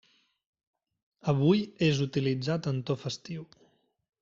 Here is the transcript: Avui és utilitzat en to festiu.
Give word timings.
Avui 1.33 1.61
és 1.89 2.01
utilitzat 2.07 2.71
en 2.73 2.81
to 2.89 2.97
festiu. 3.05 3.47